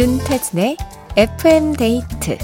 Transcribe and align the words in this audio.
윤태진의 0.00 0.78
FM 1.18 1.74
데이트 1.74 2.38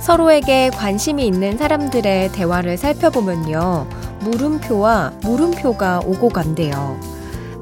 서로에게 0.00 0.70
관심이 0.70 1.24
있는 1.24 1.56
사람들의 1.56 2.32
대화를 2.32 2.76
살펴보면요. 2.76 3.86
물음표와 4.22 5.12
물음표가 5.22 6.00
오고 6.04 6.30
간대요. 6.30 6.98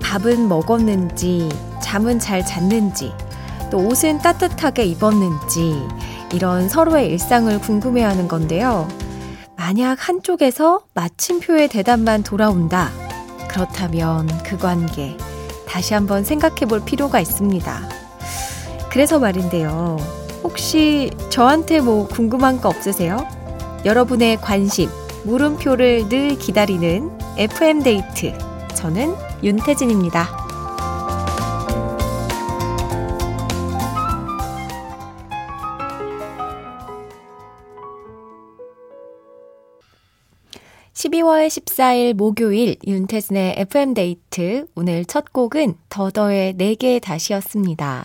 밥은 0.02 0.48
먹었는지, 0.48 1.51
잠은 1.82 2.18
잘 2.18 2.42
잤는지, 2.42 3.12
또 3.70 3.79
옷은 3.79 4.19
따뜻하게 4.19 4.84
입었는지, 4.84 5.74
이런 6.33 6.69
서로의 6.69 7.09
일상을 7.10 7.59
궁금해하는 7.60 8.29
건데요. 8.29 8.88
만약 9.56 10.09
한쪽에서 10.09 10.80
마침표의 10.95 11.69
대답만 11.69 12.23
돌아온다. 12.23 12.91
그렇다면 13.48 14.29
그 14.45 14.56
관계 14.56 15.16
다시 15.69 15.95
한번 15.95 16.24
생각해 16.24 16.66
볼 16.66 16.84
필요가 16.84 17.20
있습니다. 17.20 17.88
그래서 18.91 19.19
말인데요. 19.19 19.98
혹시 20.43 21.10
저한테 21.29 21.80
뭐 21.80 22.09
궁금한 22.09 22.60
거 22.60 22.68
없으세요? 22.68 23.27
여러분의 23.84 24.38
관심, 24.38 24.88
물음표를 25.24 26.09
늘 26.09 26.37
기다리는 26.38 27.10
FM데이트. 27.37 28.37
저는 28.74 29.15
윤태진입니다. 29.43 30.49
12월 41.01 41.46
14일 41.46 42.12
목요일 42.12 42.76
윤태진의 42.87 43.54
FM데이트. 43.56 44.66
오늘 44.74 45.06
첫 45.06 45.32
곡은 45.32 45.76
더더의 45.88 46.54
4개 46.54 47.01
다시였습니다. 47.01 48.04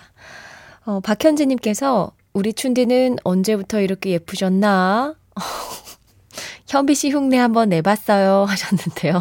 어, 0.86 1.02
박현지님께서 1.02 2.14
우리 2.32 2.54
춘디는 2.54 3.18
언제부터 3.26 3.82
이렇게 3.82 4.12
예쁘셨나? 4.12 5.14
현비 6.70 6.96
씨 6.96 7.10
흉내 7.10 7.36
한번 7.38 7.68
내봤어요. 7.68 8.46
하셨는데요. 8.46 9.20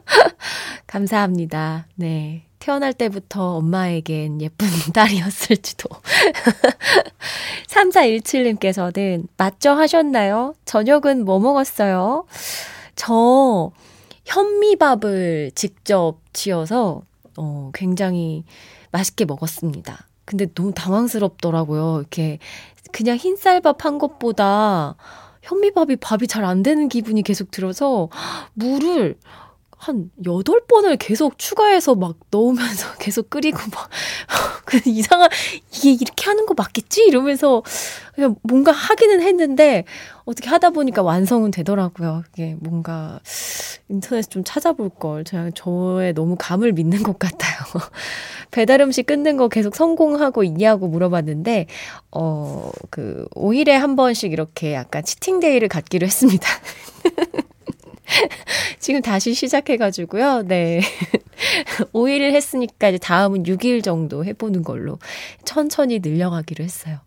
감사합니다. 0.86 1.88
네. 1.96 2.45
태어날 2.66 2.92
때부터 2.92 3.58
엄마에겐 3.58 4.40
예쁜 4.40 4.66
딸이었을지도. 4.92 5.88
3417님께서는, 7.70 9.28
맞죠 9.36 9.70
하셨나요? 9.70 10.52
저녁은 10.64 11.24
뭐 11.24 11.38
먹었어요? 11.38 12.26
저, 12.96 13.70
현미밥을 14.24 15.52
직접 15.54 16.18
지어서, 16.32 17.02
어, 17.36 17.70
굉장히 17.72 18.42
맛있게 18.90 19.26
먹었습니다. 19.26 20.08
근데 20.24 20.46
너무 20.52 20.72
당황스럽더라고요. 20.74 22.00
이렇게, 22.00 22.40
그냥 22.90 23.16
흰쌀밥 23.16 23.84
한 23.84 23.98
것보다, 23.98 24.96
현미밥이 25.42 25.96
밥이 26.00 26.26
잘 26.26 26.44
안 26.44 26.64
되는 26.64 26.88
기분이 26.88 27.22
계속 27.22 27.52
들어서 27.52 28.08
물을 28.54 29.16
한 29.76 30.10
8번을 30.24 30.96
계속 30.98 31.38
추가해서 31.38 31.94
막 31.94 32.16
넣으면서 32.30 32.94
계속 32.98 33.30
끓이고 33.30 33.58
막, 33.72 33.88
그 34.64 34.80
이상한, 34.84 35.28
이게 35.72 35.92
이렇게 35.92 36.24
하는 36.24 36.46
거 36.46 36.54
맞겠지? 36.56 37.04
이러면서 37.04 37.62
그냥 38.14 38.36
뭔가 38.42 38.72
하기는 38.72 39.20
했는데, 39.20 39.84
어떻게 40.24 40.48
하다 40.48 40.70
보니까 40.70 41.02
완성은 41.02 41.52
되더라고요. 41.52 42.24
이게 42.32 42.56
뭔가 42.58 43.20
인터넷 43.88 44.22
좀 44.28 44.42
찾아볼 44.44 44.88
걸. 44.88 45.22
그냥 45.22 45.52
저의 45.54 46.14
너무 46.14 46.34
감을 46.36 46.72
믿는 46.72 47.04
것 47.04 47.18
같아요. 47.18 47.58
배달 48.50 48.80
음식 48.80 49.06
끊는 49.06 49.36
거 49.36 49.48
계속 49.48 49.76
성공하고 49.76 50.42
있냐고 50.42 50.88
물어봤는데, 50.88 51.66
어, 52.10 52.70
그, 52.90 53.28
5일에 53.36 53.70
한 53.70 53.94
번씩 53.94 54.32
이렇게 54.32 54.72
약간 54.74 55.04
치팅데이를 55.04 55.68
갖기로 55.68 56.06
했습니다. 56.06 56.48
지금 58.78 59.02
다시 59.02 59.34
시작해가지고요. 59.34 60.42
네. 60.46 60.80
5일 61.92 62.32
했으니까 62.34 62.88
이제 62.88 62.98
다음은 62.98 63.42
6일 63.44 63.82
정도 63.84 64.24
해보는 64.24 64.62
걸로 64.62 64.98
천천히 65.44 65.98
늘려가기로 66.00 66.64
했어요. 66.64 66.98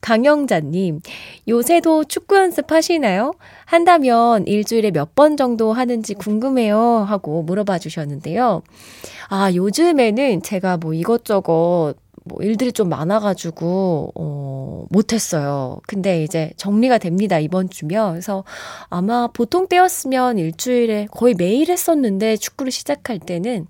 강영자님, 0.00 1.00
요새도 1.46 2.04
축구 2.04 2.36
연습 2.36 2.72
하시나요? 2.72 3.34
한다면 3.66 4.46
일주일에 4.46 4.90
몇 4.92 5.14
번 5.14 5.36
정도 5.36 5.72
하는지 5.74 6.14
궁금해요. 6.14 6.78
하고 7.06 7.42
물어봐 7.42 7.78
주셨는데요. 7.80 8.62
아, 9.28 9.52
요즘에는 9.52 10.40
제가 10.42 10.78
뭐 10.78 10.94
이것저것 10.94 11.94
뭐 12.30 12.38
일들이 12.42 12.72
좀 12.72 12.88
많아가지고, 12.88 14.12
어, 14.14 14.84
못했어요. 14.90 15.80
근데 15.88 16.22
이제 16.22 16.52
정리가 16.56 16.98
됩니다. 16.98 17.38
이번 17.40 17.68
주면. 17.68 18.12
그래서 18.12 18.44
아마 18.88 19.26
보통 19.26 19.66
때였으면 19.66 20.38
일주일에 20.38 21.08
거의 21.10 21.34
매일 21.34 21.70
했었는데 21.70 22.36
축구를 22.36 22.70
시작할 22.70 23.18
때는 23.18 23.66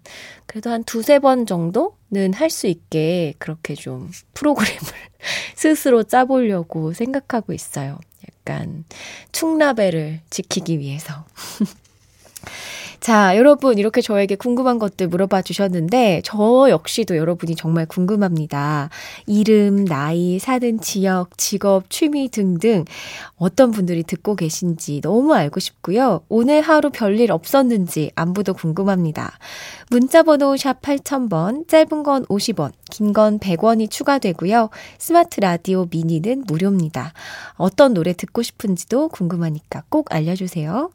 그래도 0.47 0.71
한 0.71 0.84
두세 0.84 1.19
번 1.21 1.47
정도는 1.47 2.34
할 2.34 2.50
수 2.50 2.66
있게 2.66 3.34
그렇게 3.38 3.75
좀 3.75 4.10
프로그램을 4.34 4.78
스스로 5.56 6.03
짜보려고 6.03 6.92
생각하고 6.92 7.53
있어요. 7.54 7.98
약간 8.28 8.84
충라벨을 9.32 10.21
지키기 10.31 10.78
위해서. 10.81 11.25
자, 13.00 13.34
여러분, 13.38 13.78
이렇게 13.78 14.03
저에게 14.03 14.34
궁금한 14.37 14.78
것들 14.78 15.09
물어봐 15.09 15.41
주셨는데, 15.41 16.21
저 16.22 16.66
역시도 16.69 17.16
여러분이 17.16 17.56
정말 17.56 17.87
궁금합니다. 17.87 18.91
이름, 19.27 19.87
나이, 19.87 20.38
사는 20.38 20.78
지역, 20.83 21.39
직업, 21.39 21.89
취미 21.89 22.28
등등, 22.28 22.84
어떤 23.37 23.71
분들이 23.71 24.03
듣고 24.03 24.37
계신지 24.37 25.00
너무 25.00 25.33
알고 25.34 25.60
싶고요. 25.60 26.21
오늘 26.28 26.60
하루 26.60 26.91
별일 26.91 27.33
없었는지 27.33 28.10
안부도 28.16 28.53
궁금합니다. 28.53 29.33
문자번호 29.89 30.59
샵 30.59 30.83
8000번, 30.83 31.69
짧은 31.69 32.03
건 32.03 32.27
50원, 32.27 32.72
긴 32.91 33.15
건 33.15 33.39
100원이 33.39 33.91
추가되고요. 33.91 34.69
스마트 34.99 35.41
라디오 35.41 35.87
미니는 35.91 36.44
무료입니다. 36.47 37.15
어떤 37.55 37.94
노래 37.94 38.12
듣고 38.12 38.43
싶은지도 38.43 39.09
궁금하니까 39.09 39.84
꼭 39.89 40.15
알려주세요. 40.15 40.91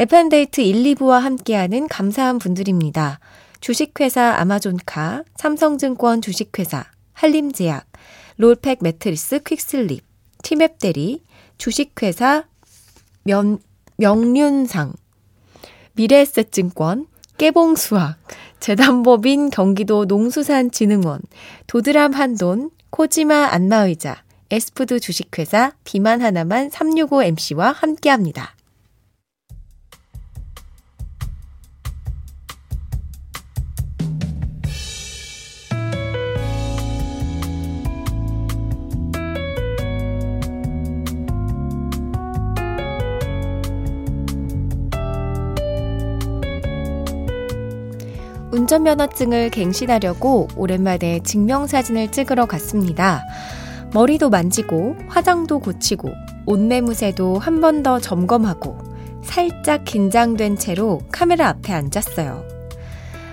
FM데이트 0.00 0.60
1, 0.60 0.94
2부와 0.94 1.18
함께하는 1.18 1.88
감사한 1.88 2.38
분들입니다. 2.38 3.18
주식회사 3.60 4.36
아마존카, 4.36 5.24
삼성증권 5.34 6.22
주식회사, 6.22 6.84
한림제약, 7.14 7.84
롤팩 8.36 8.78
매트리스 8.80 9.40
퀵슬립, 9.42 10.04
티맵 10.44 10.78
대리, 10.78 11.24
주식회사 11.56 12.44
면, 13.24 13.58
명륜상, 13.96 14.92
미래에셋증권, 15.94 17.08
깨봉수학, 17.36 18.18
재단법인 18.60 19.50
경기도 19.50 20.04
농수산진흥원, 20.04 21.22
도드람 21.66 22.12
한돈, 22.12 22.70
코지마 22.90 23.48
안마의자, 23.50 24.22
에스푸드 24.52 25.00
주식회사 25.00 25.72
비만 25.82 26.22
하나만 26.22 26.70
365MC와 26.70 27.74
함께합니다. 27.74 28.54
운전면허증을 48.72 49.48
갱신하려고 49.48 50.46
오랜만에 50.54 51.20
증명사진을 51.24 52.12
찍으러 52.12 52.44
갔습니다. 52.44 53.24
머리도 53.94 54.28
만지고 54.28 54.94
화장도 55.08 55.60
고치고 55.60 56.10
옷매무새도 56.44 57.38
한 57.38 57.62
번 57.62 57.82
더 57.82 57.98
점검하고 57.98 58.76
살짝 59.24 59.84
긴장된 59.84 60.58
채로 60.58 61.00
카메라 61.10 61.48
앞에 61.48 61.72
앉았어요. 61.72 62.44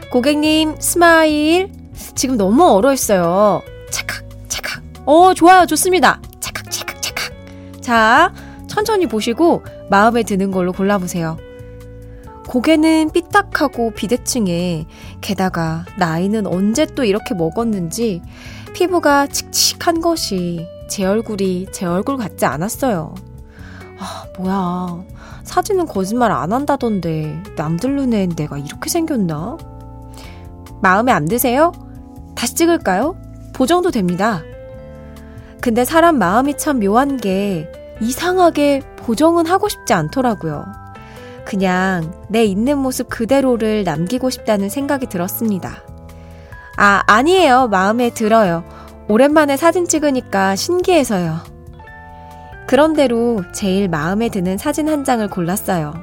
고객님, 0.09 0.75
smile. 0.79 1.69
지금 2.15 2.37
너무 2.37 2.65
얼어있어요. 2.71 3.61
차칵, 3.91 4.23
차칵. 4.47 4.83
어, 5.05 5.33
좋아요. 5.33 5.65
좋습니다. 5.65 6.21
차칵, 6.39 6.71
차칵, 6.71 7.01
차칵. 7.01 7.33
자, 7.81 8.33
천천히 8.67 9.05
보시고 9.05 9.63
마음에 9.89 10.23
드는 10.23 10.51
걸로 10.51 10.71
골라보세요. 10.71 11.37
고개는 12.47 13.09
삐딱하고 13.11 13.91
비대칭해 13.95 14.85
게다가 15.25 15.85
나이는 15.97 16.45
언제 16.45 16.85
또 16.85 17.03
이렇게 17.03 17.33
먹었는지 17.33 18.21
피부가 18.73 19.25
칙칙한 19.25 19.99
것이 19.99 20.67
제 20.87 21.03
얼굴이 21.03 21.65
제 21.71 21.87
얼굴 21.87 22.17
같지 22.17 22.45
않았어요. 22.45 23.15
아, 23.97 24.25
뭐야. 24.37 25.03
사진은 25.43 25.87
거짓말 25.87 26.31
안 26.31 26.53
한다던데 26.53 27.41
남들 27.57 27.95
눈엔 27.95 28.35
내가 28.35 28.59
이렇게 28.59 28.87
생겼나? 28.87 29.57
마음에 30.83 31.11
안 31.11 31.25
드세요? 31.25 31.71
다시 32.35 32.53
찍을까요? 32.53 33.17
보정도 33.51 33.89
됩니다. 33.89 34.43
근데 35.59 35.85
사람 35.85 36.19
마음이 36.19 36.55
참 36.57 36.79
묘한 36.79 37.17
게 37.17 37.71
이상하게 37.99 38.81
보정은 38.97 39.47
하고 39.47 39.69
싶지 39.69 39.91
않더라고요. 39.93 40.84
그냥 41.45 42.13
내 42.27 42.43
있는 42.43 42.77
모습 42.79 43.09
그대로를 43.09 43.83
남기고 43.83 44.29
싶다는 44.29 44.69
생각이 44.69 45.05
들었습니다. 45.05 45.83
아, 46.77 47.03
아니에요. 47.07 47.67
마음에 47.67 48.09
들어요. 48.09 48.63
오랜만에 49.07 49.55
사진 49.55 49.87
찍으니까 49.87 50.55
신기해서요. 50.55 51.39
그런대로 52.67 53.43
제일 53.53 53.87
마음에 53.87 54.29
드는 54.29 54.57
사진 54.57 54.89
한 54.89 55.03
장을 55.03 55.25
골랐어요. 55.29 55.93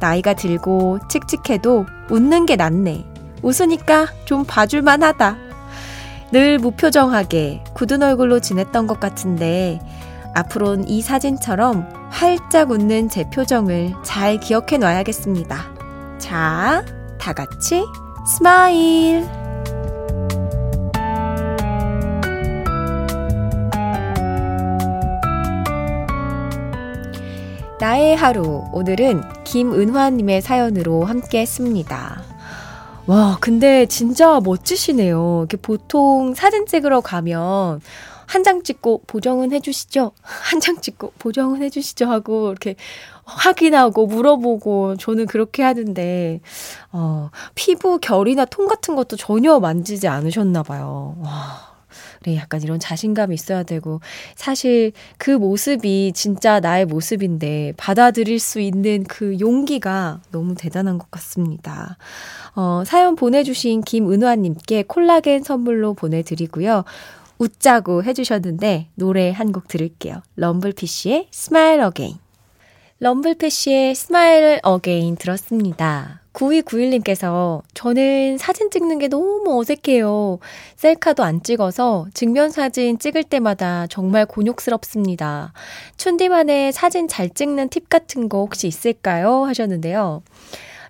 나이가 0.00 0.32
들고 0.32 0.98
칙칙해도 1.08 1.84
웃는 2.10 2.46
게 2.46 2.56
낫네. 2.56 3.04
웃으니까 3.42 4.06
좀 4.24 4.44
봐줄만 4.44 5.02
하다. 5.02 5.36
늘 6.32 6.58
무표정하게 6.58 7.64
굳은 7.74 8.02
얼굴로 8.02 8.40
지냈던 8.40 8.86
것 8.86 8.98
같은데 8.98 9.80
앞으론 10.34 10.88
이 10.88 11.02
사진처럼 11.02 11.99
활짝 12.10 12.70
웃는 12.70 13.08
제 13.08 13.24
표정을 13.30 13.94
잘 14.04 14.38
기억해 14.38 14.76
놔야겠습니다. 14.78 16.18
자, 16.18 16.84
다 17.18 17.32
같이 17.32 17.84
smile! 18.26 19.26
나의 27.80 28.14
하루. 28.14 28.64
오늘은 28.72 29.22
김은화님의 29.44 30.42
사연으로 30.42 31.04
함께 31.04 31.40
했습니다. 31.40 32.22
와, 33.06 33.38
근데 33.40 33.86
진짜 33.86 34.38
멋지시네요. 34.44 35.46
보통 35.62 36.34
사진 36.34 36.66
찍으러 36.66 37.00
가면 37.00 37.80
한 38.30 38.44
장 38.44 38.62
찍고 38.62 39.02
보정은 39.06 39.52
해주시죠? 39.52 40.12
한 40.22 40.60
장 40.60 40.80
찍고 40.80 41.12
보정은 41.18 41.62
해주시죠? 41.62 42.06
하고 42.06 42.50
이렇게 42.50 42.76
확인하고 43.24 44.06
물어보고 44.06 44.96
저는 44.96 45.26
그렇게 45.26 45.62
하는데, 45.62 46.40
어, 46.92 47.30
피부 47.54 47.98
결이나 47.98 48.44
통 48.44 48.66
같은 48.68 48.94
것도 48.96 49.16
전혀 49.16 49.58
만지지 49.58 50.06
않으셨나 50.08 50.62
봐요. 50.62 51.16
와. 51.20 51.70
그래, 52.22 52.36
약간 52.36 52.62
이런 52.62 52.78
자신감이 52.78 53.34
있어야 53.34 53.62
되고, 53.62 54.00
사실 54.36 54.92
그 55.16 55.30
모습이 55.30 56.12
진짜 56.14 56.60
나의 56.60 56.84
모습인데, 56.86 57.72
받아들일 57.76 58.38
수 58.38 58.60
있는 58.60 59.04
그 59.04 59.38
용기가 59.40 60.20
너무 60.30 60.54
대단한 60.54 60.98
것 60.98 61.10
같습니다. 61.10 61.96
어, 62.54 62.82
사연 62.86 63.16
보내주신 63.16 63.82
김은화님께 63.82 64.84
콜라겐 64.84 65.42
선물로 65.44 65.94
보내드리고요. 65.94 66.84
웃자고 67.40 68.04
해주셨는데, 68.04 68.88
노래 68.94 69.30
한 69.30 69.50
곡 69.52 69.66
들을게요. 69.66 70.22
럼블피쉬의 70.36 71.28
Smile 71.32 71.80
Again. 71.80 72.16
럼블피쉬의 73.00 73.94
Smile 73.94 74.60
Again 74.62 75.16
들었습니다. 75.16 76.20
9291님께서 76.34 77.62
저는 77.74 78.38
사진 78.38 78.70
찍는 78.70 78.98
게 78.98 79.08
너무 79.08 79.58
어색해요. 79.58 80.38
셀카도 80.76 81.24
안 81.24 81.42
찍어서 81.42 82.06
증명 82.14 82.50
사진 82.50 82.98
찍을 82.98 83.24
때마다 83.24 83.86
정말 83.88 84.26
곤욕스럽습니다. 84.26 85.52
춘디만의 85.96 86.72
사진 86.72 87.08
잘 87.08 87.30
찍는 87.30 87.70
팁 87.70 87.88
같은 87.88 88.28
거 88.28 88.38
혹시 88.38 88.68
있을까요? 88.68 89.44
하셨는데요. 89.44 90.22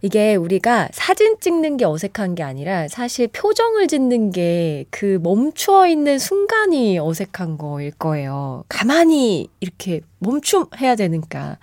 이게 0.03 0.35
우리가 0.35 0.89
사진 0.93 1.39
찍는 1.41 1.77
게 1.77 1.85
어색한 1.85 2.35
게 2.35 2.43
아니라 2.43 2.89
사실 2.89 3.29
표정을 3.29 3.87
짓는 3.89 4.31
게 4.33 4.71
그 4.91 5.19
멈추어 5.23 5.87
있는 5.87 6.19
순간이 6.19 6.99
어색한 6.99 7.59
거일 7.59 7.91
거예요. 7.93 8.65
가만히 8.69 9.49
이렇게 9.61 10.01
멈춤해야 10.19 10.97
되니까. 10.97 11.59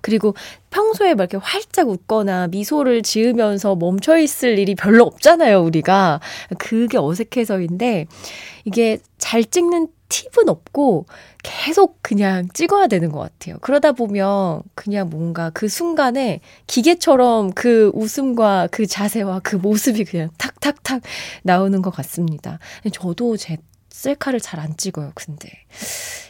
그리고 0.00 0.34
평소에 0.70 1.14
막 1.14 1.30
이렇게 1.30 1.36
활짝 1.44 1.88
웃거나 1.88 2.48
미소를 2.48 3.02
지으면서 3.02 3.76
멈춰 3.76 4.18
있을 4.18 4.58
일이 4.58 4.74
별로 4.74 5.04
없잖아요, 5.04 5.62
우리가. 5.62 6.20
그게 6.58 6.98
어색해서인데 6.98 8.06
이게 8.64 8.98
잘 9.18 9.44
찍는 9.44 9.88
팁은 10.10 10.48
없고 10.48 11.06
계속 11.42 11.98
그냥 12.02 12.48
찍어야 12.52 12.86
되는 12.88 13.10
것 13.10 13.20
같아요. 13.20 13.56
그러다 13.62 13.92
보면 13.92 14.62
그냥 14.74 15.08
뭔가 15.08 15.48
그 15.50 15.68
순간에 15.68 16.40
기계처럼 16.66 17.52
그 17.52 17.90
웃음과 17.94 18.68
그 18.70 18.86
자세와 18.86 19.40
그 19.40 19.56
모습이 19.56 20.04
그냥 20.04 20.28
탁탁탁 20.36 21.00
나오는 21.42 21.80
것 21.80 21.90
같습니다. 21.90 22.58
저도 22.92 23.38
제 23.38 23.56
셀카를 23.88 24.40
잘 24.40 24.60
안 24.60 24.76
찍어요, 24.76 25.12
근데. 25.14 25.48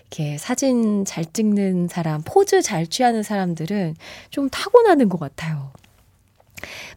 이렇게 0.03 0.39
사진 0.39 1.05
잘 1.05 1.25
찍는 1.25 1.89
사람, 1.89 2.23
포즈 2.25 2.63
잘 2.63 2.87
취하는 2.87 3.23
사람들은 3.23 3.97
좀 4.31 4.49
타고나는 4.51 5.09
것 5.09 5.19
같아요. 5.21 5.73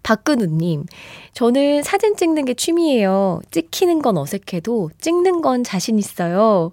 박근우님, 0.04 0.86
저는 1.34 1.84
사진 1.84 2.16
찍는 2.16 2.46
게 2.46 2.54
취미예요. 2.54 3.42
찍히는 3.52 4.02
건 4.02 4.18
어색해도 4.18 4.92
찍는 5.00 5.42
건 5.42 5.64
자신 5.64 5.98
있어요. 6.00 6.72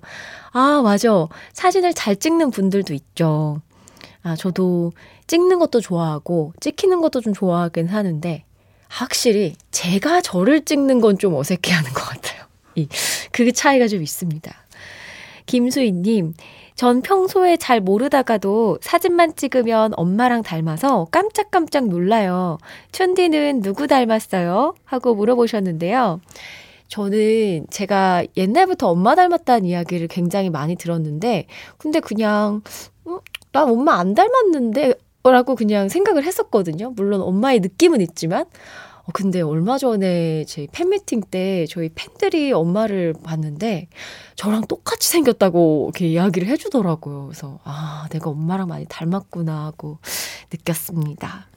아, 0.53 0.81
맞아. 0.83 1.29
사진을 1.53 1.95
잘 1.95 2.17
찍는 2.17 2.51
분들도 2.51 2.93
있죠. 2.95 3.61
아, 4.23 4.37
저도 4.37 4.93
찍는 5.27 5.59
것도 5.59 5.81
좋아하고, 5.81 6.53
찍히는 6.61 7.01
것도 7.01 7.21
좀 7.21 7.33
좋아하긴 7.33 7.87
하는데, 7.89 8.45
확실히 8.89 9.55
제가 9.71 10.21
저를 10.21 10.65
찍는 10.65 11.01
건 11.01 11.17
좀 11.19 11.35
어색해 11.35 11.73
하는 11.73 11.91
것 11.93 12.03
같아요. 12.03 12.43
이, 12.75 12.89
그 13.31 13.53
차이가 13.53 13.87
좀 13.87 14.03
있습니다. 14.03 14.53
김수희님, 15.47 16.35
전 16.81 17.03
평소에 17.03 17.59
잘 17.59 17.83
모르다가도 17.83 18.79
사진만 18.81 19.37
찍으면 19.37 19.93
엄마랑 19.99 20.41
닮아서 20.43 21.09
깜짝깜짝 21.11 21.89
놀라요. 21.89 22.57
춘디는 22.93 23.61
누구 23.61 23.87
닮았어요? 23.87 24.75
하고 24.87 25.15
물어보셨는데요. 25.15 26.23
저는 26.89 27.67
제가 27.69 28.25
옛날부터 28.35 28.89
엄마 28.89 29.15
닮았다는 29.15 29.67
이야기를 29.67 30.09
굉장히 30.09 30.49
많이 30.49 30.75
들었는데, 30.75 31.49
근데 31.77 32.01
그냥, 32.01 32.63
음, 33.07 33.19
난 33.53 33.69
엄마 33.69 33.99
안 33.99 34.15
닮았는데? 34.15 34.95
라고 35.23 35.57
그냥 35.57 35.91
생각을 35.91 36.25
했었거든요. 36.25 36.95
물론 36.97 37.21
엄마의 37.21 37.61
느낌은 37.61 38.01
있지만, 38.01 38.47
어, 38.47 38.47
근데 39.13 39.41
얼마 39.41 39.79
전에 39.79 40.45
제 40.45 40.67
팬미팅 40.73 41.23
때 41.31 41.67
저희 41.69 41.91
팬들이 41.95 42.53
엄마를 42.53 43.15
봤는데 43.23 43.89
저랑 44.37 44.67
똑같이 44.67 45.09
생겼다고 45.09 45.91
이렇게 45.93 46.09
이야기를 46.09 46.49
해주더라고요. 46.49 47.27
그래서 47.27 47.59
아, 47.65 48.07
내가 48.11 48.31
엄마랑 48.31 48.69
많이 48.69 48.87
닮았구나 48.89 49.67
하고 49.67 49.99
느꼈습니다. 50.53 51.49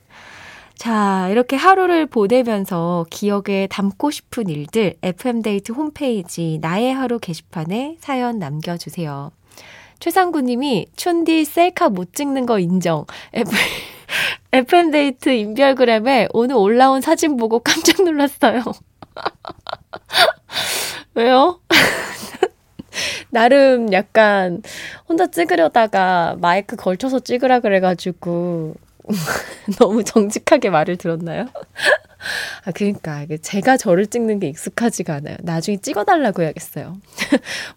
자, 0.75 1.29
이렇게 1.29 1.55
하루를 1.55 2.07
보내면서 2.07 3.05
기억에 3.09 3.67
담고 3.69 4.11
싶은 4.11 4.49
일들 4.49 4.95
FM데이트 5.01 5.71
홈페이지 5.71 6.59
나의 6.61 6.93
하루 6.93 7.19
게시판에 7.19 7.97
사연 7.99 8.39
남겨주세요. 8.39 9.31
최상구님이 9.99 10.87
춘디 10.97 11.45
셀카 11.45 11.89
못 11.89 12.13
찍는 12.13 12.45
거 12.45 12.59
인정. 12.59 13.05
FM 13.31 13.92
데이트 14.91 15.29
인별그램에 15.29 16.27
오늘 16.31 16.55
올라온 16.55 17.01
사진 17.01 17.37
보고 17.37 17.59
깜짝 17.59 18.03
놀랐어요. 18.03 18.61
왜요? 21.15 21.59
나름 23.31 23.91
약간 23.93 24.61
혼자 25.09 25.25
찍으려다가 25.25 26.35
마이크 26.39 26.75
걸쳐서 26.75 27.21
찍으라 27.21 27.61
그래가지고 27.61 28.75
너무 29.79 30.03
정직하게 30.03 30.69
말을 30.69 30.97
들었나요? 30.97 31.47
아, 32.65 32.71
그러니까 32.71 33.25
제가 33.41 33.77
저를 33.77 34.07
찍는 34.07 34.39
게 34.39 34.47
익숙하지가 34.49 35.15
않아요. 35.15 35.35
나중에 35.41 35.77
찍어달라고 35.77 36.43
해야겠어요. 36.43 36.97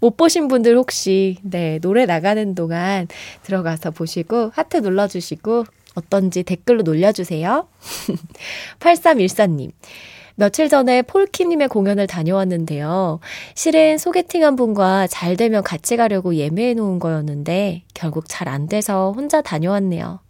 못 0.00 0.16
보신 0.16 0.48
분들 0.48 0.76
혹시 0.76 1.38
네 1.42 1.78
노래 1.80 2.04
나가는 2.04 2.54
동안 2.54 3.08
들어가서 3.42 3.92
보시고 3.92 4.50
하트 4.54 4.76
눌러주시고 4.76 5.64
어떤지 5.96 6.44
댓글로 6.44 6.82
놀려주세요. 6.82 7.66
8314님. 8.78 9.72
며칠 10.38 10.68
전에 10.68 11.00
폴키님의 11.02 11.68
공연을 11.68 12.06
다녀왔는데요. 12.06 13.20
실은 13.54 13.96
소개팅한 13.96 14.54
분과 14.56 15.06
잘 15.06 15.34
되면 15.36 15.62
같이 15.62 15.96
가려고 15.96 16.34
예매해 16.34 16.74
놓은 16.74 16.98
거였는데 16.98 17.84
결국 17.94 18.26
잘 18.28 18.46
안 18.48 18.68
돼서 18.68 19.12
혼자 19.16 19.40
다녀왔네요. 19.40 20.20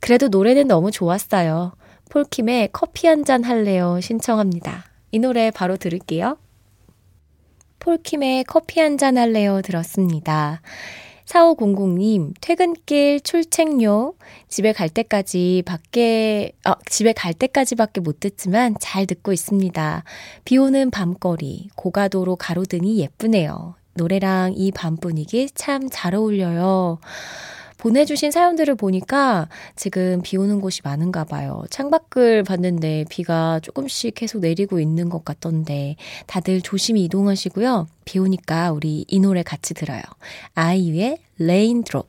그래도 0.00 0.28
노래는 0.28 0.68
너무 0.68 0.90
좋았어요. 0.90 1.72
폴킴의 2.10 2.70
커피 2.72 3.06
한 3.06 3.24
잔 3.24 3.42
할래요 3.42 4.00
신청합니다. 4.02 4.84
이 5.12 5.18
노래 5.18 5.50
바로 5.50 5.76
들을게요. 5.78 6.36
폴킴의 7.80 8.44
커피 8.44 8.80
한 8.80 8.98
잔 8.98 9.16
할래요 9.16 9.62
들었습니다. 9.62 10.60
4500님, 11.28 12.32
퇴근길 12.40 13.20
출첵료. 13.20 14.14
집에 14.48 14.72
갈 14.72 14.88
때까지 14.88 15.62
밖에, 15.66 16.52
어, 16.66 16.72
집에 16.86 17.12
갈 17.12 17.34
때까지밖에 17.34 18.00
못 18.00 18.18
듣지만 18.20 18.74
잘 18.80 19.06
듣고 19.06 19.34
있습니다. 19.34 20.04
비 20.44 20.56
오는 20.56 20.90
밤거리, 20.90 21.68
고가도로 21.76 22.36
가로등이 22.36 22.98
예쁘네요. 23.00 23.74
노래랑 23.94 24.54
이 24.56 24.70
밤 24.70 24.96
분위기 24.96 25.50
참 25.54 25.88
잘 25.90 26.14
어울려요. 26.14 26.98
보내주신 27.78 28.30
사연들을 28.30 28.74
보니까 28.74 29.48
지금 29.76 30.20
비 30.22 30.36
오는 30.36 30.60
곳이 30.60 30.82
많은가 30.84 31.24
봐요. 31.24 31.64
창밖을 31.70 32.42
봤는데 32.42 33.06
비가 33.08 33.60
조금씩 33.60 34.14
계속 34.14 34.40
내리고 34.40 34.80
있는 34.80 35.08
것 35.08 35.24
같던데 35.24 35.96
다들 36.26 36.60
조심히 36.60 37.04
이동하시고요. 37.04 37.86
비 38.04 38.18
오니까 38.18 38.72
우리 38.72 39.04
이 39.08 39.20
노래 39.20 39.42
같이 39.42 39.74
들어요. 39.74 40.02
아이유의 40.54 41.18
Rain 41.38 41.69
Drop. 41.69 42.08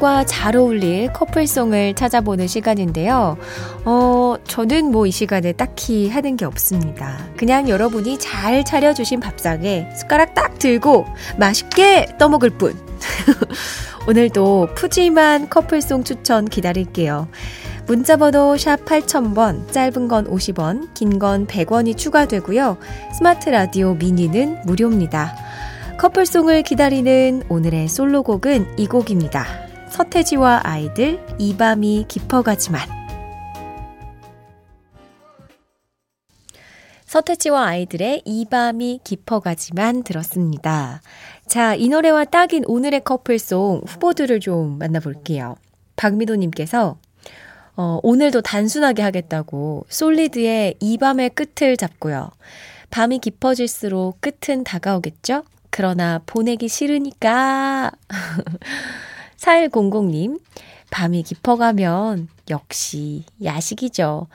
솔로곡과 0.00 0.24
잘 0.24 0.56
어울릴 0.56 1.12
커플송을 1.12 1.94
찾아보는 1.94 2.48
시간인데요. 2.48 3.36
어, 3.84 4.34
저는 4.48 4.90
뭐 4.90 5.06
이 5.06 5.10
시간에 5.12 5.52
딱히 5.52 6.08
하는 6.08 6.36
게 6.36 6.44
없습니다. 6.44 7.26
그냥 7.36 7.68
여러분이 7.68 8.18
잘 8.18 8.64
차려주신 8.64 9.20
밥상에 9.20 9.88
숟가락 9.96 10.34
딱 10.34 10.58
들고 10.58 11.06
맛있게 11.38 12.06
떠먹을 12.18 12.50
뿐. 12.50 12.74
오늘도 14.08 14.68
푸짐한 14.74 15.50
커플송 15.50 16.04
추천 16.04 16.44
기다릴게요. 16.46 17.28
문자번호 17.86 18.56
샵 18.56 18.84
8000번, 18.84 19.70
짧은 19.72 20.08
건 20.08 20.26
50원, 20.30 20.92
긴 20.94 21.18
건 21.18 21.46
100원이 21.46 21.96
추가되고요. 21.96 22.76
스마트 23.16 23.48
라디오 23.50 23.94
미니는 23.94 24.62
무료입니다. 24.64 25.34
커플송을 25.98 26.62
기다리는 26.62 27.42
오늘의 27.48 27.88
솔로곡은 27.88 28.74
이 28.78 28.86
곡입니다. 28.86 29.69
서태지와 29.90 30.60
아이들, 30.62 31.20
이 31.38 31.56
밤이 31.56 32.06
깊어가지만. 32.06 32.80
서태지와 37.04 37.66
아이들의 37.66 38.22
이 38.24 38.46
밤이 38.48 39.00
깊어가지만 39.02 40.04
들었습니다. 40.04 41.02
자, 41.48 41.74
이 41.74 41.88
노래와 41.88 42.26
딱인 42.26 42.62
오늘의 42.66 43.02
커플송 43.02 43.82
후보들을 43.84 44.38
좀 44.38 44.78
만나볼게요. 44.78 45.56
박미도님께서 45.96 46.96
어, 47.76 47.98
오늘도 48.04 48.42
단순하게 48.42 49.02
하겠다고 49.02 49.86
솔리드의 49.88 50.76
이 50.78 50.98
밤의 50.98 51.30
끝을 51.30 51.76
잡고요. 51.76 52.30
밤이 52.90 53.18
깊어질수록 53.18 54.20
끝은 54.20 54.62
다가오겠죠? 54.62 55.42
그러나 55.70 56.20
보내기 56.26 56.68
싫으니까. 56.68 57.90
4100님, 59.40 60.40
밤이 60.90 61.22
깊어가면 61.22 62.28
역시 62.50 63.24
야식이죠. 63.42 64.28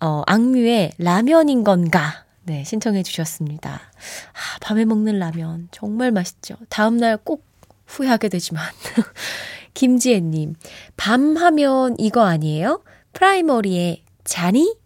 어, 0.00 0.22
악뮤의 0.26 0.92
라면인 0.98 1.64
건가? 1.64 2.24
네, 2.44 2.62
신청해 2.62 3.02
주셨습니다. 3.02 3.72
아, 3.72 4.58
밤에 4.60 4.84
먹는 4.84 5.18
라면 5.18 5.68
정말 5.70 6.12
맛있죠. 6.12 6.56
다음날 6.68 7.16
꼭 7.16 7.44
후회하게 7.86 8.28
되지만. 8.28 8.64
김지혜님, 9.74 10.54
밤 10.96 11.36
하면 11.36 11.96
이거 11.98 12.22
아니에요? 12.22 12.82
프라이머리의 13.12 14.04
잔이? 14.22 14.76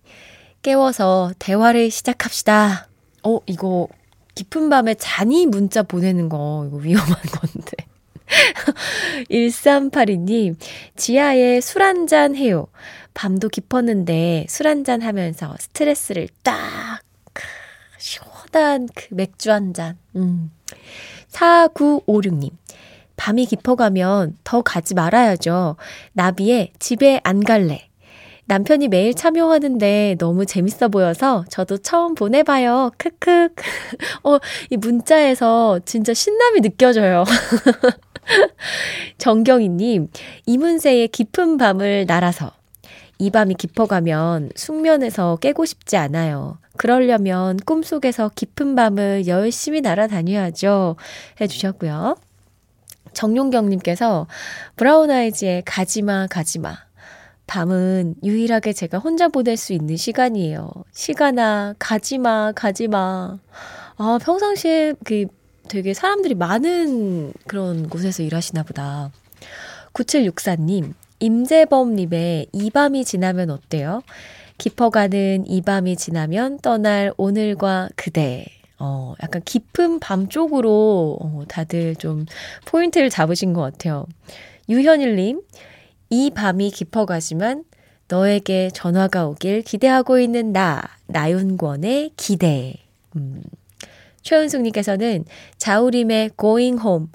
깨워서 0.62 1.32
대화를 1.38 1.90
시작합시다. 1.90 2.88
어, 3.22 3.38
이거 3.46 3.88
깊은 4.34 4.70
밤에 4.70 4.94
잔이 4.94 5.46
문자 5.46 5.82
보내는 5.82 6.28
거, 6.28 6.64
이거 6.68 6.78
위험한 6.78 7.14
건데. 7.14 7.87
1382님, 9.30 10.56
지하에 10.96 11.60
술 11.60 11.82
한잔 11.82 12.36
해요. 12.36 12.66
밤도 13.14 13.48
깊었는데 13.48 14.46
술 14.48 14.68
한잔 14.68 15.02
하면서 15.02 15.54
스트레스를 15.58 16.28
딱, 16.42 17.00
시원한 17.98 18.88
그 18.94 19.08
맥주 19.10 19.50
한 19.50 19.74
잔. 19.74 19.98
음. 20.16 20.50
4956님, 21.30 22.50
밤이 23.16 23.46
깊어가면 23.46 24.38
더 24.44 24.62
가지 24.62 24.94
말아야죠. 24.94 25.76
나비의 26.12 26.72
집에 26.78 27.20
안 27.24 27.42
갈래. 27.42 27.88
남편이 28.48 28.88
매일 28.88 29.12
참여하는데 29.12 30.16
너무 30.18 30.46
재밌어 30.46 30.88
보여서 30.88 31.44
저도 31.50 31.76
처음 31.78 32.14
보내봐요. 32.14 32.92
크크. 32.96 33.50
어, 34.24 34.38
이 34.70 34.78
문자에서 34.78 35.80
진짜 35.84 36.14
신남이 36.14 36.62
느껴져요. 36.62 37.24
정경희님, 39.18 40.08
이문세의 40.46 41.08
깊은 41.08 41.56
밤을 41.56 42.06
날아서. 42.06 42.52
이 43.20 43.30
밤이 43.30 43.54
깊어가면 43.54 44.50
숙면에서 44.54 45.36
깨고 45.36 45.64
싶지 45.64 45.96
않아요. 45.96 46.58
그러려면 46.76 47.56
꿈속에서 47.56 48.30
깊은 48.34 48.76
밤을 48.76 49.26
열심히 49.26 49.80
날아다녀야죠. 49.80 50.96
해주셨고요. 51.40 52.16
정용경님께서 53.12 54.28
브라운 54.76 55.10
아이즈의 55.10 55.62
가지마, 55.64 56.28
가지마. 56.28 56.76
밤은 57.48 58.16
유일하게 58.22 58.72
제가 58.74 58.98
혼자 58.98 59.28
보낼 59.28 59.56
수 59.56 59.72
있는 59.72 59.96
시간이에요. 59.96 60.70
시간아, 60.92 61.74
가지마, 61.78 62.52
가지마. 62.54 63.38
아, 63.96 64.18
평상시에 64.22 64.94
그 65.04 65.24
되게 65.68 65.94
사람들이 65.94 66.34
많은 66.34 67.32
그런 67.46 67.88
곳에서 67.88 68.22
일하시나 68.22 68.62
보다. 68.62 69.10
9764님, 69.92 70.94
임재범님의 71.20 72.48
이 72.52 72.70
밤이 72.70 73.04
지나면 73.04 73.50
어때요? 73.50 74.02
깊어가는 74.58 75.46
이 75.46 75.62
밤이 75.62 75.96
지나면 75.96 76.58
떠날 76.58 77.12
오늘과 77.16 77.90
그대. 77.94 78.46
어, 78.80 79.14
약간 79.22 79.42
깊은 79.44 80.00
밤 80.00 80.28
쪽으로 80.28 81.18
어, 81.20 81.42
다들 81.48 81.96
좀 81.96 82.26
포인트를 82.64 83.10
잡으신 83.10 83.52
것 83.52 83.60
같아요. 83.60 84.06
유현일님, 84.68 85.42
이 86.10 86.30
밤이 86.30 86.70
깊어가지만 86.70 87.64
너에게 88.08 88.70
전화가 88.72 89.26
오길 89.26 89.62
기대하고 89.62 90.18
있는 90.18 90.52
나, 90.52 90.82
나윤권의 91.06 92.12
기대. 92.16 92.74
음. 93.16 93.42
최은숙님께서는 94.22 95.24
자우림의 95.58 96.30
going 96.38 96.80
home. 96.80 97.08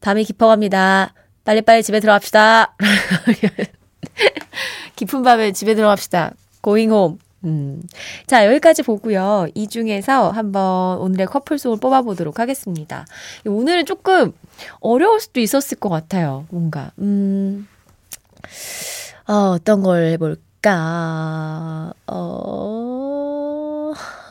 밤이 0.00 0.24
깊어갑니다. 0.24 1.14
빨리빨리 1.44 1.82
집에 1.82 2.00
들어갑시다. 2.00 2.76
깊은 4.96 5.22
밤에 5.22 5.52
집에 5.52 5.74
들어갑시다. 5.74 6.34
going 6.62 6.92
home. 6.92 7.18
음. 7.44 7.82
자, 8.26 8.46
여기까지 8.46 8.82
보고요. 8.82 9.46
이 9.54 9.68
중에서 9.68 10.30
한번 10.30 10.98
오늘의 10.98 11.26
커플송을 11.26 11.78
뽑아보도록 11.78 12.40
하겠습니다. 12.40 13.06
오늘은 13.46 13.86
조금 13.86 14.32
어려울 14.80 15.20
수도 15.20 15.40
있었을 15.40 15.78
것 15.78 15.88
같아요. 15.88 16.46
뭔가. 16.50 16.90
음. 16.98 17.68
어, 19.28 19.52
어떤 19.54 19.82
걸 19.82 20.06
해볼까? 20.12 21.92
어, 22.06 22.75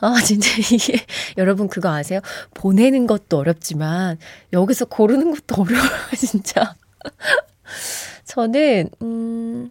아, 0.06 0.20
진짜 0.22 0.48
이게, 0.72 1.04
여러분 1.36 1.66
그거 1.68 1.88
아세요? 1.92 2.20
보내는 2.54 3.08
것도 3.08 3.38
어렵지만, 3.38 4.18
여기서 4.52 4.84
고르는 4.84 5.32
것도 5.32 5.62
어려워요, 5.62 5.90
진짜. 6.16 6.76
저는, 8.24 8.90
음, 9.02 9.70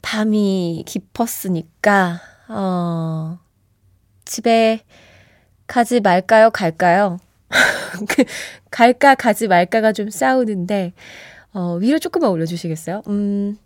밤이 0.00 0.84
깊었으니까, 0.86 2.20
어, 2.48 3.38
집에 4.24 4.80
가지 5.66 6.00
말까요? 6.00 6.50
갈까요? 6.50 7.18
그, 8.08 8.24
갈까, 8.70 9.14
가지 9.14 9.48
말까가 9.48 9.92
좀 9.92 10.08
싸우는데, 10.08 10.94
어, 11.52 11.74
위로 11.74 11.98
조금만 11.98 12.30
올려주시겠어요? 12.30 13.02
음, 13.08 13.58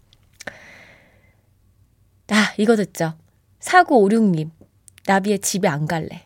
아, 2.31 2.55
이거 2.57 2.75
듣죠? 2.75 3.15
4956님, 3.61 4.51
나비의 5.07 5.41
집에 5.41 5.69
안 5.69 5.87
갈래. 5.87 6.25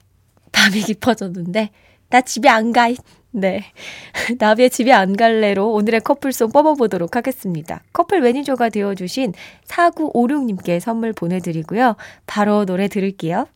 밤이 0.52 0.82
깊어졌는데, 0.82 1.70
나 2.10 2.20
집에 2.20 2.48
안 2.48 2.72
가. 2.72 2.88
네. 3.30 3.64
나비의 4.38 4.70
집에 4.70 4.92
안 4.92 5.16
갈래로 5.16 5.72
오늘의 5.72 6.00
커플송 6.00 6.50
뽑아보도록 6.50 7.16
하겠습니다. 7.16 7.82
커플 7.92 8.20
매니저가 8.20 8.70
되어주신 8.70 9.34
4956님께 9.66 10.80
선물 10.80 11.12
보내드리고요. 11.12 11.96
바로 12.26 12.64
노래 12.64 12.88
들을게요. 12.88 13.46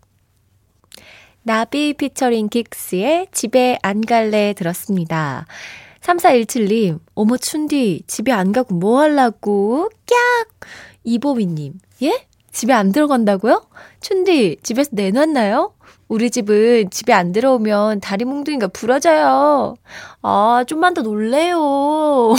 나비 1.44 1.94
피처링 1.94 2.48
긱스의 2.50 3.28
집에 3.32 3.78
안 3.82 4.00
갈래 4.02 4.52
들었습니다. 4.52 5.46
3417님, 6.00 7.00
어머, 7.14 7.36
춘디, 7.36 8.02
집에 8.06 8.32
안 8.32 8.52
가고 8.52 8.74
뭐 8.74 9.00
하려고? 9.00 9.88
깍! 10.06 10.68
이보미님, 11.04 11.74
예? 12.02 12.26
집에 12.52 12.72
안 12.72 12.92
들어간다고요? 12.92 13.66
춘디, 14.00 14.58
집에서 14.62 14.90
내놨나요? 14.92 15.72
우리 16.08 16.30
집은 16.30 16.90
집에 16.90 17.14
안 17.14 17.32
들어오면 17.32 18.00
다리 18.00 18.26
몽둥이가 18.26 18.68
부러져요. 18.68 19.76
아, 20.20 20.64
좀만 20.66 20.92
더 20.92 21.00
놀래요. 21.00 21.58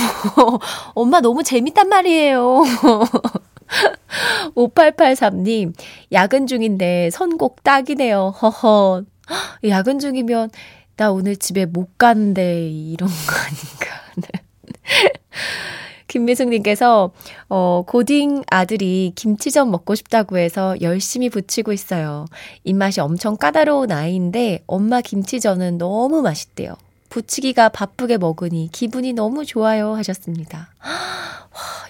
엄마 0.93 1.21
너무 1.21 1.41
재밌단 1.41 1.89
말이에요. 1.89 2.61
5883님, 4.55 5.73
야근 6.11 6.45
중인데 6.45 7.09
선곡 7.11 7.63
딱이네요. 7.63 8.35
허허. 8.41 9.03
야근 9.67 9.97
중이면 9.97 10.51
나 10.95 11.11
오늘 11.11 11.35
집에 11.35 11.65
못 11.65 11.97
간대. 11.97 12.69
이런 12.69 13.09
거 13.09 13.35
아닌가. 13.35 14.03
네. 16.13 16.19
김미숙님께서, 16.19 17.11
어, 17.49 17.83
고딩 17.87 18.43
아들이 18.47 19.11
김치전 19.15 19.71
먹고 19.71 19.95
싶다고 19.95 20.37
해서 20.37 20.75
열심히 20.81 21.29
부치고 21.29 21.73
있어요. 21.73 22.25
입맛이 22.63 23.01
엄청 23.01 23.35
까다로운 23.35 23.91
아이인데 23.91 24.63
엄마 24.67 25.01
김치전은 25.01 25.79
너무 25.79 26.21
맛있대요. 26.21 26.75
부치기가 27.09 27.69
바쁘게 27.69 28.17
먹으니 28.17 28.69
기분이 28.71 29.13
너무 29.13 29.45
좋아요 29.45 29.93
하셨습니다. 29.95 30.69
와, 30.81 30.89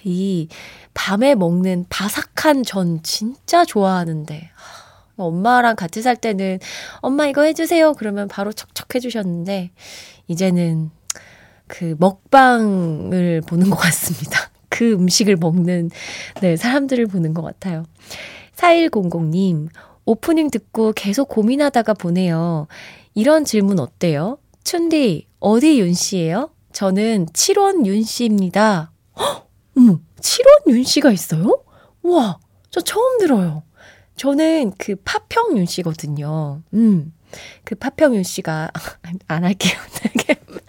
이 0.04 0.48
밤에 0.92 1.34
먹는 1.34 1.86
바삭한 1.88 2.62
전 2.64 3.02
진짜 3.02 3.64
좋아하는데. 3.64 4.50
엄마랑 5.16 5.76
같이 5.76 6.02
살 6.02 6.16
때는 6.16 6.58
엄마 6.96 7.26
이거 7.26 7.42
해주세요. 7.42 7.94
그러면 7.94 8.26
바로 8.26 8.52
척척 8.52 8.94
해주셨는데, 8.94 9.70
이제는 10.26 10.90
그 11.66 11.96
먹방을 11.98 13.42
보는 13.46 13.70
것 13.70 13.76
같습니다. 13.76 14.50
그 14.68 14.92
음식을 14.92 15.36
먹는, 15.36 15.90
네, 16.40 16.56
사람들을 16.56 17.06
보는 17.06 17.34
것 17.34 17.42
같아요. 17.42 17.84
4100님, 18.56 19.68
오프닝 20.04 20.50
듣고 20.50 20.92
계속 20.92 21.28
고민하다가 21.28 21.94
보내요. 21.94 22.66
이런 23.14 23.44
질문 23.44 23.78
어때요? 23.78 24.38
춘디, 24.64 25.26
어디 25.40 25.78
윤 25.78 25.94
씨예요? 25.94 26.50
저는 26.72 27.26
7원 27.26 27.86
윤 27.86 28.02
씨입니다. 28.02 28.90
헉, 29.18 29.48
어머, 29.76 30.00
7원 30.20 30.70
윤 30.70 30.82
씨가 30.82 31.12
있어요? 31.12 31.62
와, 32.02 32.38
저 32.70 32.80
처음 32.80 33.18
들어요. 33.18 33.62
저는 34.16 34.72
그 34.78 34.96
파평 35.04 35.56
윤 35.56 35.66
씨거든요. 35.66 36.62
음, 36.74 37.12
그 37.64 37.74
파평 37.74 38.14
윤 38.16 38.22
씨가, 38.22 38.70
안 39.28 39.44
할게요. 39.44 39.78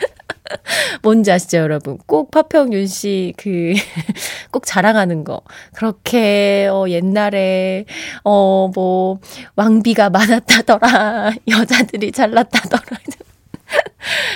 되게. 0.45 0.55
뭔지 1.01 1.31
아시죠, 1.31 1.57
여러분? 1.57 1.97
꼭 2.05 2.31
파평윤 2.31 2.87
씨, 2.87 3.33
그, 3.37 3.73
꼭 4.51 4.65
자랑하는 4.65 5.23
거. 5.23 5.41
그렇게, 5.73 6.67
어, 6.71 6.85
옛날에, 6.89 7.85
어, 8.23 8.69
뭐, 8.73 9.19
왕비가 9.55 10.09
많았다더라. 10.09 11.31
여자들이 11.47 12.11
잘났다더라. 12.11 12.99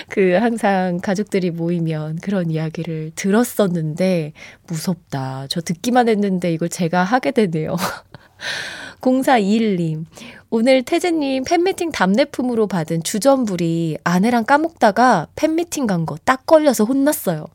그, 0.10 0.34
항상 0.34 1.00
가족들이 1.02 1.52
모이면 1.52 2.18
그런 2.18 2.50
이야기를 2.50 3.12
들었었는데, 3.16 4.34
무섭다. 4.68 5.48
저 5.50 5.62
듣기만 5.62 6.10
했는데 6.10 6.52
이걸 6.52 6.70
제가 6.70 7.04
하게 7.04 7.32
되네요. 7.32 7.76
0421님, 9.02 10.06
오늘 10.52 10.82
태재님 10.84 11.44
팬미팅 11.44 11.92
답례품으로 11.92 12.68
받은 12.68 13.04
주전부리 13.04 13.98
아내랑 14.04 14.46
까먹다가 14.46 15.28
팬미팅 15.36 15.86
간 15.88 16.06
거 16.06 16.18
딱 16.26 16.46
걸려서 16.46 16.86
혼났어요. 16.86 17.46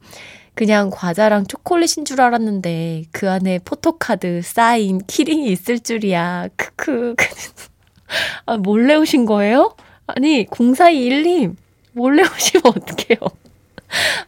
그냥 0.55 0.91
과자랑 0.91 1.47
초콜릿인 1.47 2.05
줄 2.05 2.21
알았는데 2.21 3.07
그 3.11 3.29
안에 3.29 3.59
photo 3.65 4.04
card, 4.04 4.43
사인, 4.45 5.01
keyring이 5.07 5.49
있을 5.49 5.81
줄이야. 5.81 6.49
크크. 6.57 7.17
아, 8.47 8.57
몰래 8.59 8.95
오신 8.95 9.25
거예요? 9.27 9.75
아니, 10.07 10.47
0421님, 10.47 11.57
몰래 11.93 12.23
오시면 12.31 12.63
어떡해요? 12.67 13.19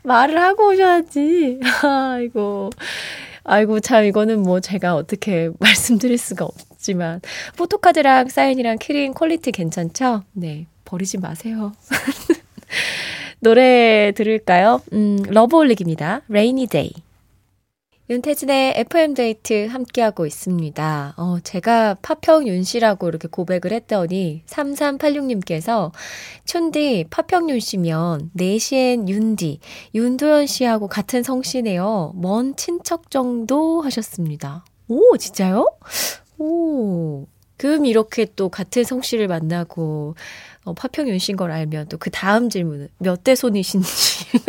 말을 0.03 0.41
하고 0.43 0.71
오셔야지. 0.71 1.61
아이고. 1.85 2.71
아이고, 3.49 3.81
참, 3.81 4.05
이거는 4.05 4.43
뭐 4.43 4.61
제가 4.61 4.95
어떻게 4.97 5.51
말씀드릴 5.61 6.19
수가 6.19 6.45
없지만. 6.45 7.21
photo 7.57 7.84
card랑 7.84 8.29
사인이랑 8.29 8.79
keyring 8.79 9.15
quality 9.15 9.53
괜찮죠? 9.53 10.25
네. 10.33 10.67
버리지 10.85 11.19
마세요. 11.19 11.73
노래 13.41 14.13
들을까요? 14.15 14.81
음, 14.93 15.19
러브홀릭입니다. 15.27 16.23
Rainy 16.29 16.67
Day. 16.67 16.93
윤태진의 18.09 18.75
FM데이트 18.77 19.67
함께하고 19.67 20.27
있습니다. 20.27 21.15
어, 21.17 21.39
제가 21.43 21.97
파평윤 22.03 22.63
씨라고 22.63 23.09
이렇게 23.09 23.27
고백을 23.27 23.73
했더니 23.73 24.43
3386님께서 24.47 25.91
춘디 26.45 27.07
파평윤 27.11 27.59
씨면 27.59 28.31
4시엔 28.37 29.09
윤디, 29.09 29.59
윤도현 29.95 30.47
씨하고 30.47 30.87
같은 30.87 31.25
성씨네요. 31.25 32.13
먼 32.15 32.55
친척 32.55 33.11
정도 33.11 33.81
하셨습니다. 33.83 34.65
오, 34.87 35.17
진짜요? 35.17 35.67
오. 36.39 37.27
그럼 37.57 37.87
이렇게 37.87 38.27
또 38.37 38.51
같은 38.51 38.85
성씨를 38.85 39.27
만나고 39.27 40.15
어, 40.65 40.75
파평윤 40.75 41.19
씨인 41.19 41.37
걸 41.37 41.51
알면 41.51 41.89
또 41.89 41.97
그 41.99 42.11
다음 42.11 42.51
질문은 42.51 42.89
몇 42.99 43.25
대 43.25 43.35
손이신지 43.35 44.27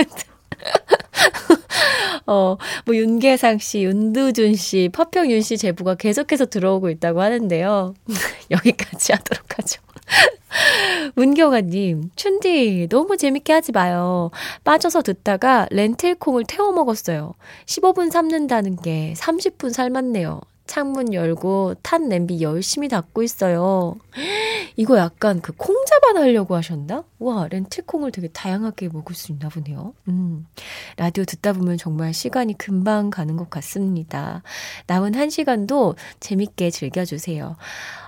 어, 2.28 2.58
뭐 2.86 2.96
윤계상 2.96 3.60
씨, 3.60 3.84
윤두준 3.84 4.56
씨, 4.56 4.90
퍼평윤 4.92 5.42
씨 5.42 5.58
제보가 5.58 5.96
계속해서 5.96 6.46
들어오고 6.48 6.90
있다고 6.90 7.22
하는데요. 7.22 7.94
여기까지 8.52 9.14
하도록 9.14 9.58
하죠. 9.58 9.82
문경아님, 11.16 12.12
춘디, 12.16 12.88
너무 12.90 13.18
재밌게 13.18 13.54
하지 13.54 13.72
마요. 13.72 14.32
빠져서 14.64 15.02
듣다가 15.04 15.68
렌틸콩을 15.72 16.44
태워 16.48 16.72
먹었어요. 16.74 17.34
15분 17.66 18.12
삶는다는 18.12 18.76
게 18.78 19.14
30분 19.18 19.72
삶았네요. 19.72 20.42
창문 20.66 21.14
열고 21.14 21.76
탄 21.82 22.10
냄비 22.10 22.42
열심히 22.42 22.90
닦고 22.90 23.24
있어요. 23.24 23.96
이거 24.76 24.98
약간 24.98 25.42
그 25.42 25.54
콩 25.54 25.77
자반 26.08 26.18
하려고 26.18 26.56
하셨나? 26.56 27.04
와, 27.20 27.48
렌틸콩을 27.50 28.12
되게 28.12 28.30
다양하게 28.30 28.90
먹을 28.90 29.14
수 29.14 29.32
있나 29.34 29.50
보네요. 29.50 29.94
음. 30.08 30.48
라디오 30.96 31.26
듣다 31.26 31.52
보면 31.52 31.78
정말 31.78 32.14
시간이 32.14 32.58
금방 32.58 33.10
가는 33.10 33.36
것 33.36 33.50
같습니다. 33.50 34.42
남은 34.88 35.16
한 35.16 35.30
시간도 35.30 35.96
재밌게 36.22 36.70
즐겨주세요. 36.70 37.58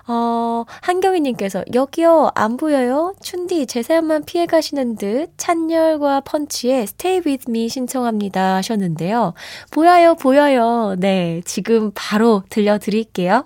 어, 0.08 0.66
한경희님께서, 0.82 1.66
여기요, 1.74 2.32
안 2.36 2.56
보여요? 2.56 3.14
춘디, 3.22 3.68
제 3.68 3.84
사연만 3.84 4.24
피해 4.24 4.46
가시는 4.46 4.96
듯, 4.96 5.32
찬열과 5.38 6.22
펀치의 6.22 6.84
Stay 6.84 7.22
With 7.26 7.46
Me 7.50 7.68
신청합니다 7.68 8.56
하셨는데요. 8.56 9.34
보여요, 9.72 10.16
보여요. 10.16 10.96
네, 10.98 11.42
지금 11.44 11.92
바로 11.94 12.44
들려드릴게요. 12.50 13.46